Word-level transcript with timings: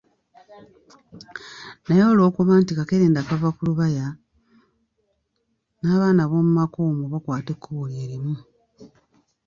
Naye 1.85 2.03
olwokuba 2.11 2.51
nti 2.61 2.71
kakerenda 2.77 3.27
kava 3.27 3.49
ku 3.55 3.61
lubaya 3.67 4.07
n'abaana 5.81 6.19
abomu 6.23 6.51
maka 6.59 6.77
omwo 6.89 7.05
bakwata 7.13 7.49
ekkubo 7.55 7.83
lye 7.91 8.05
limu. 8.11 8.35